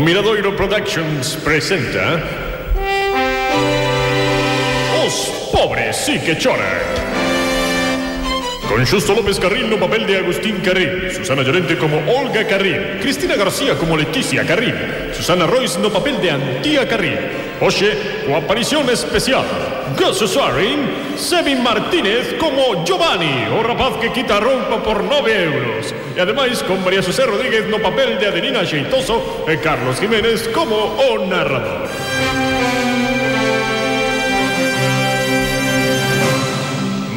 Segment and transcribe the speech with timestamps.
[0.00, 2.20] Miradoiro Productions presenta
[5.06, 7.23] Os pobres sí que choran
[8.68, 13.36] Con Justo López Carril no papel de Agustín Carril, Susana Llorente como Olga Carril, Cristina
[13.36, 14.74] García como Leticia Carril,
[15.12, 17.18] Susana Royce no papel de Antía Carril.
[17.60, 19.44] Oye, coaparición especial.
[19.98, 25.94] Gus Sarin, Sebi Martínez como Giovanni, o rapaz que quita rompa por 9 euros.
[26.16, 30.74] Y además con María José Rodríguez no papel de Adelina Xeitoso e Carlos Jiménez como
[30.76, 32.53] o narrador.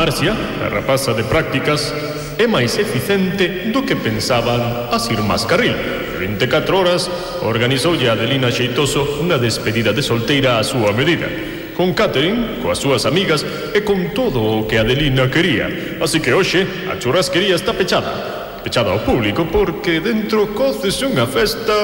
[0.00, 0.32] Marcia,
[0.64, 1.92] a rapaza de prácticas,
[2.40, 5.76] é máis eficiente do que pensaban as irmás Carril.
[6.16, 7.04] 24 horas
[7.44, 11.28] organizoulle a Adelina Xeitoso unha despedida de solteira a súa medida
[11.76, 13.44] con catering, coas súas amigas
[13.76, 15.68] e con todo o que Adelina quería.
[16.00, 18.56] Así que hoxe a churrasquería está pechada.
[18.64, 21.76] Pechada ao público porque dentro coces unha festa...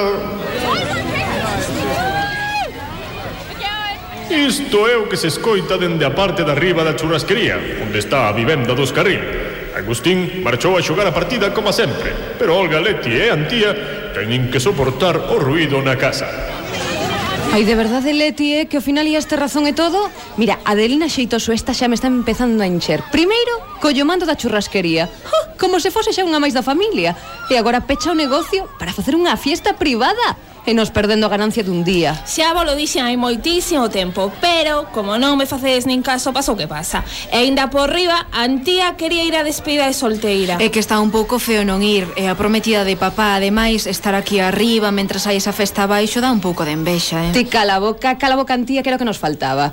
[4.31, 8.27] Isto é o que se escoita dende a parte de arriba da churrasquería, onde está
[8.27, 9.23] a vivenda dos Carril.
[9.77, 13.71] Agustín marchou a xogar a partida como sempre, pero Olga Leti e Antía
[14.11, 16.27] teñen que soportar o ruido na casa.
[17.55, 20.11] Ai, de verdade, Leti, eh, que ao final ias ter razón e todo?
[20.35, 23.07] Mira, Adelina Xeitoso esta xa me está empezando a encher.
[23.15, 25.07] Primeiro, collo mando da churrasquería.
[25.07, 25.55] ¡Oh!
[25.55, 27.15] Como se fose xa unha máis da familia.
[27.47, 31.63] E agora pecha o negocio para facer unha fiesta privada e nos perdendo a ganancia
[31.63, 32.19] dun día.
[32.27, 36.53] Xa vos lo dixen hai moitísimo tempo, pero como non me facedes nin caso, pasa
[36.53, 37.07] o que pasa.
[37.31, 40.59] E ainda por riba, Antía quería ir a despedida de solteira.
[40.59, 44.19] É que está un pouco feo non ir, e a prometida de papá, ademais, estar
[44.19, 47.33] aquí arriba mentras hai esa festa abaixo dá un pouco de envexa, eh?
[47.33, 49.71] Ti cala boca, cala boca Antía, que era o que nos faltaba.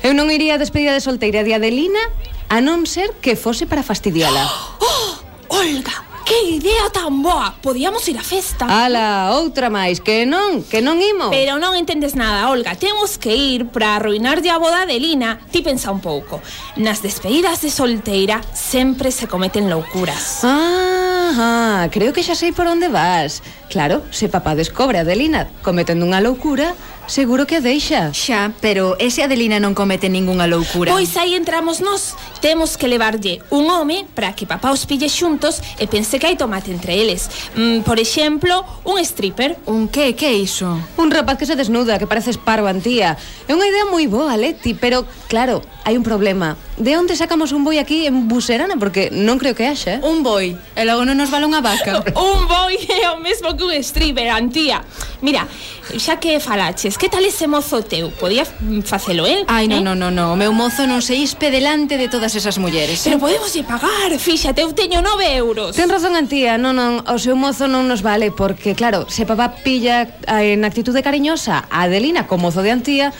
[0.00, 2.00] Eu non iría a despedida de solteira de Adelina
[2.48, 4.48] a non ser que fose para fastidiala.
[4.80, 5.20] Oh,
[5.52, 7.58] oh, Olga, Que idea tan boa!
[7.60, 8.62] Podíamos ir á festa.
[8.70, 11.34] Ala, outra máis, que non, que non imos.
[11.34, 12.78] Pero non entendes nada, Olga.
[12.78, 15.42] Temos que ir para arruinarlle a boda de Lina.
[15.50, 16.38] Ti pensa un pouco.
[16.78, 20.46] Nas despedidas de solteira sempre se cometen loucuras.
[20.46, 23.42] Ah, creo que xa sei por onde vas.
[23.66, 26.78] Claro, se papá descobre a Delina cometendo unha loucura,
[27.10, 28.14] Seguro que a deixa.
[28.14, 30.94] Xa, pero ese Adelina non comete ningunha loucura.
[30.94, 32.14] Pois aí entramos nós.
[32.38, 36.38] Temos que levarlle un home para que papá os pille xuntos e pense que hai
[36.38, 37.26] tomate entre eles.
[37.58, 39.58] Mm, por exemplo, un stripper.
[39.66, 40.14] Un que?
[40.14, 40.70] Que iso?
[40.94, 43.18] Un rapaz que se desnuda, que parece paro antía.
[43.50, 46.54] É unha idea moi boa, Leti, pero claro, hai un problema.
[46.78, 48.78] De onde sacamos un boi aquí en Buserana?
[48.78, 49.98] Porque non creo que haxa.
[49.98, 50.06] Eh?
[50.06, 52.06] Un boi, e logo non nos vale unha vaca.
[52.14, 54.86] un boi é o mesmo que un stripper, antía.
[55.18, 55.50] Mira,
[55.98, 58.12] xa que falaches que tal ese mozo teu?
[58.12, 58.44] Podía
[58.84, 59.48] facelo el?
[59.48, 59.84] Ai, non, eh?
[59.88, 60.26] non, non, no.
[60.32, 63.00] o meu mozo non se ispe delante de todas esas mulleres.
[63.08, 63.24] Pero ¿eh?
[63.24, 65.72] podemos lle pagar, fíxate, eu teño 9 euros.
[65.72, 69.64] Ten razón, Antía, non, non, o seu mozo non nos vale, porque, claro, se papá
[69.64, 73.16] pilla eh, en actitude cariñosa a Adelina co mozo de Antía,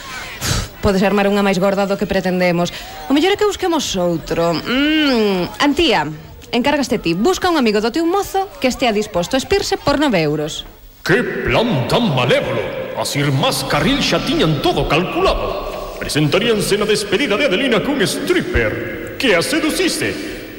[0.84, 2.76] podes armar unha máis gorda do que pretendemos.
[3.08, 4.60] O mellor é que busquemos outro.
[4.60, 6.04] Mm, Antía,
[6.52, 7.16] encárgaste ti.
[7.16, 10.68] Busca un amigo do teu mozo que estea disposto a espirse por 9 euros.
[11.00, 12.79] Que plan tan malévolo!
[13.00, 15.96] As irmás Carril xa tiñan todo calculado.
[15.96, 20.12] Presentaríanse na despedida de Adelina cun stripper que a seducise.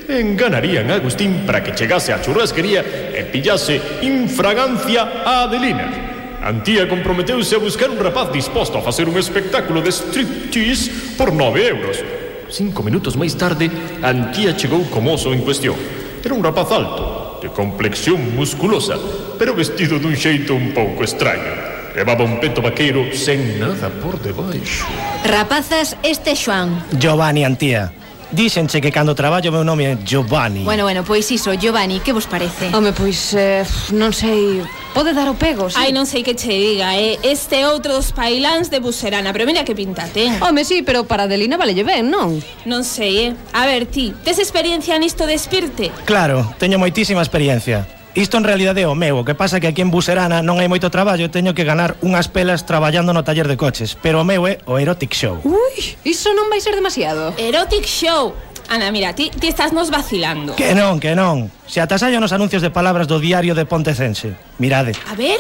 [0.10, 2.82] Enganarían a Agustín para que chegase á churrasquería
[3.14, 6.42] e pillase infragancia a Adelina.
[6.42, 11.62] Antía comprometeuse a buscar un rapaz disposto a facer un espectáculo de striptease por 9
[11.62, 12.02] euros.
[12.50, 13.70] Cinco minutos máis tarde,
[14.02, 15.78] Antía chegou co mozo en cuestión.
[16.26, 18.98] Era un rapaz alto, de complexión musculosa,
[19.38, 21.71] pero vestido dun xeito un pouco extraño.
[21.96, 24.88] Levaba un peto vaqueiro sen nada por debaixo.
[25.26, 26.84] Rapazas, este é Xoan.
[26.98, 27.92] Giovanni Antía.
[28.32, 30.64] Díxenche que cando traballo o meu nome é Giovanni.
[30.64, 32.72] Bueno, bueno, pois iso, Giovanni, que vos parece?
[32.72, 34.64] Home, pois, eh, non sei,
[34.96, 35.76] pode dar o pego, sí?
[35.76, 37.20] Ai, non sei que che diga, eh?
[37.28, 40.40] este é outro dos pailáns de Buserana, pero mira que pinta ten.
[40.40, 42.40] Home, sí, pero para Adelina valelle ben, non?
[42.64, 43.36] Non sei, eh?
[43.52, 45.92] A ver, ti, tes experiencia nisto de espirte?
[46.08, 47.84] Claro, teño moitísima experiencia.
[48.14, 50.60] Isto en realidade é o meu, o que pasa é que aquí en Buserana non
[50.60, 54.20] hai moito traballo e teño que ganar unhas pelas traballando no taller de coches, pero
[54.20, 55.40] o meu é o Erotic Show.
[55.48, 57.32] Ui, iso non vai ser demasiado.
[57.40, 58.36] Erotic Show,
[58.68, 60.60] Ana, mira, ti, ti estás nos vacilando.
[60.60, 61.48] Que non, que non.
[61.72, 64.36] Se atasallo nos anuncios de palabras do diario de Pontecense.
[64.60, 64.92] Mirade.
[65.08, 65.40] A ver,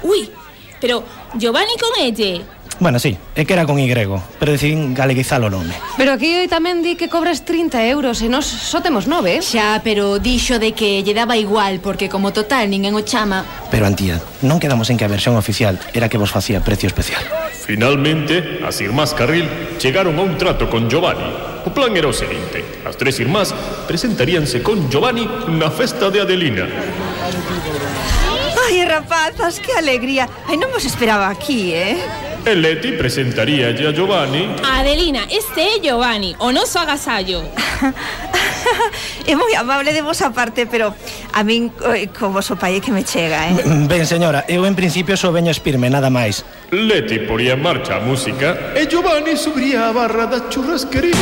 [0.00, 0.32] ui,
[0.80, 1.04] pero
[1.36, 2.48] Giovanni con elle,
[2.78, 3.88] Bueno, sí, é que era con Y,
[4.38, 5.72] pero decidín galeguizar o nome.
[5.96, 9.32] Pero aquí tamén di que cobras 30 euros e nos só temos 9.
[9.32, 9.40] Eh?
[9.40, 13.48] Xa, pero dixo de que lle daba igual, porque como total ninguén o chama.
[13.72, 17.24] Pero, Antía, non quedamos en que a versión oficial era que vos facía precio especial.
[17.64, 19.48] Finalmente, as irmás Carril
[19.80, 21.32] chegaron a un trato con Giovanni.
[21.64, 22.84] O plan era o seguinte.
[22.84, 23.56] As tres irmás
[23.88, 26.68] presentaríanse con Giovanni na festa de Adelina.
[28.68, 30.28] Ai, rapazas, que alegría.
[30.44, 32.25] Ai, non vos esperaba aquí, eh?
[32.46, 34.46] El Leti presentaría a Giovanni.
[34.62, 37.42] Adelina, este é Giovanni, o noso agasallo.
[39.26, 40.94] é moi amable de vosa parte, pero
[41.34, 43.66] a min eh, co voso pai que me chega, eh?
[43.66, 46.46] Mm, ben, señora, eu en principio só veño a espirme, nada máis.
[46.70, 51.18] Leti poría en marcha a música e Giovanni subiría a barra da churrasquería.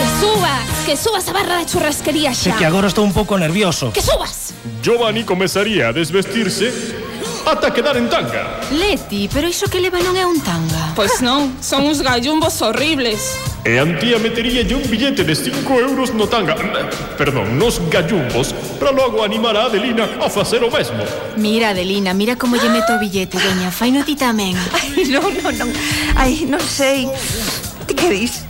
[0.00, 2.56] Que subas, que subas a barra da churrasquería xa.
[2.56, 3.92] Que agora estou un pouco nervioso.
[3.92, 4.56] Que subas.
[4.80, 7.01] Giovanni comezaría a desvestirse
[7.46, 8.60] ata quedar en tanga.
[8.70, 10.92] Leti, pero iso que leva non é un tanga.
[10.94, 13.36] Pois non, son uns gallumbos horribles.
[13.62, 16.58] E Antía meteríalle un billete de 5 euros no tanga
[17.14, 18.50] Perdón, nos gallumbos
[18.82, 20.98] Para logo animar a Adelina a facer o mesmo
[21.38, 24.58] Mira, Adelina, mira como lle meto o billete, veña, fai no ti tamén.
[24.74, 25.70] Ai, non, non, non.
[26.18, 27.06] Ai, non sei.
[27.86, 28.42] Ti que dis?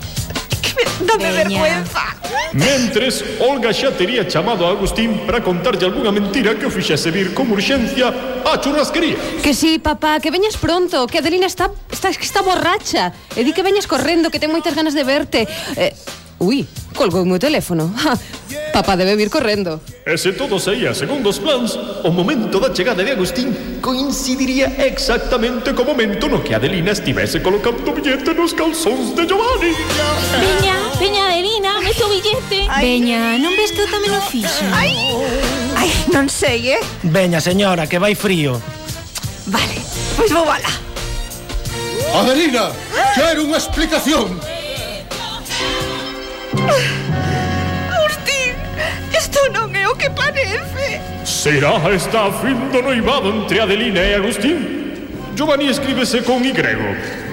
[0.64, 1.60] Que me dame Veña.
[1.60, 2.04] vergüenza.
[2.52, 7.32] Mentres, Olga xa tería chamado a Agustín para contarlle algunha mentira que o fixese vir
[7.32, 8.12] como urxencia
[8.44, 9.16] á churrasquería.
[9.40, 13.12] Que sí, papá, que veñas pronto, que Adelina está, está, está borracha.
[13.32, 15.48] E di que veñas correndo, que ten moitas ganas de verte.
[15.76, 15.96] Eh,
[16.42, 16.66] Ui,
[16.96, 17.94] colgou o meu teléfono.
[18.74, 19.80] Papá debe vir correndo.
[20.04, 25.70] E se todo saía segundo os plans, o momento da chegada de Agustín coincidiría exactamente
[25.70, 29.70] co momento no que Adelina estivese colocando o billete nos calzóns de Giovanni.
[30.34, 32.66] Veña, veña Adelina, mete o billete.
[32.74, 34.66] Veña, non ves que eu tamén o fixo?
[34.74, 34.98] Ai,
[36.10, 36.82] non sei, eh?
[37.06, 38.58] Veña, señora, que vai frío.
[39.46, 39.78] Vale,
[40.18, 40.74] pois vou bala.
[42.18, 42.74] Adelina,
[43.14, 44.51] quero unha explicación.
[47.90, 48.54] Agustín,
[49.12, 51.00] isto non é o que parece.
[51.24, 54.58] Será esta a fin do noivado entre Adelina e Agustín?
[55.34, 56.54] Giovanni escríbese con Y.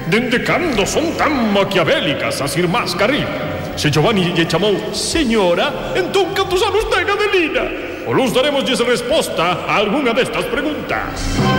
[0.10, 3.28] Dende cando son tan maquiavélicas as irmás Carril?
[3.76, 7.70] Se Giovanni lle chamou señora, entón cantos anos ten Adelina?
[8.08, 11.59] O luz daremos resposta a algunha destas preguntas.